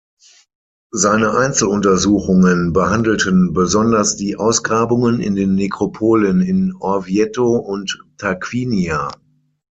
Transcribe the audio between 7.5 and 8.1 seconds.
und